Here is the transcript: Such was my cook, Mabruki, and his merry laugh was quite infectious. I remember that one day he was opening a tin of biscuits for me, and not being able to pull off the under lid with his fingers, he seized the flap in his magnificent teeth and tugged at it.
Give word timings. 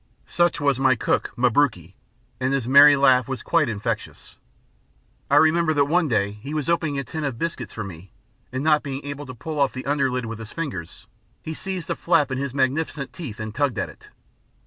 Such 0.25 0.59
was 0.59 0.79
my 0.79 0.95
cook, 0.95 1.29
Mabruki, 1.37 1.93
and 2.39 2.51
his 2.53 2.67
merry 2.67 2.95
laugh 2.95 3.27
was 3.27 3.43
quite 3.43 3.69
infectious. 3.69 4.35
I 5.29 5.35
remember 5.35 5.75
that 5.75 5.85
one 5.85 6.07
day 6.07 6.31
he 6.31 6.55
was 6.55 6.67
opening 6.71 6.97
a 6.97 7.03
tin 7.03 7.23
of 7.23 7.37
biscuits 7.37 7.71
for 7.75 7.83
me, 7.83 8.11
and 8.51 8.63
not 8.63 8.81
being 8.81 9.05
able 9.05 9.27
to 9.27 9.35
pull 9.35 9.59
off 9.59 9.73
the 9.73 9.85
under 9.85 10.09
lid 10.09 10.25
with 10.25 10.39
his 10.39 10.51
fingers, 10.53 11.05
he 11.43 11.53
seized 11.53 11.87
the 11.87 11.95
flap 11.95 12.31
in 12.31 12.39
his 12.39 12.51
magnificent 12.51 13.13
teeth 13.13 13.39
and 13.39 13.53
tugged 13.53 13.77
at 13.77 13.89
it. 13.89 14.09